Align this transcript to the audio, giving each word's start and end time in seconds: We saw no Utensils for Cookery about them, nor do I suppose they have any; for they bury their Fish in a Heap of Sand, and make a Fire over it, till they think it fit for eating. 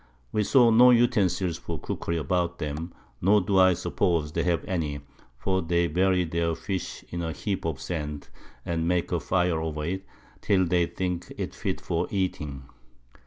We 0.31 0.43
saw 0.43 0.71
no 0.71 0.89
Utensils 0.89 1.59
for 1.59 1.77
Cookery 1.79 2.17
about 2.17 2.57
them, 2.57 2.91
nor 3.21 3.39
do 3.39 3.59
I 3.59 3.73
suppose 3.75 4.31
they 4.31 4.41
have 4.41 4.65
any; 4.65 5.01
for 5.37 5.61
they 5.61 5.85
bury 5.85 6.23
their 6.23 6.55
Fish 6.55 7.05
in 7.09 7.21
a 7.21 7.31
Heap 7.33 7.65
of 7.65 7.79
Sand, 7.79 8.29
and 8.65 8.87
make 8.87 9.11
a 9.11 9.19
Fire 9.19 9.61
over 9.61 9.85
it, 9.85 10.03
till 10.41 10.65
they 10.65 10.87
think 10.87 11.31
it 11.37 11.53
fit 11.53 11.79
for 11.79 12.07
eating. 12.09 12.63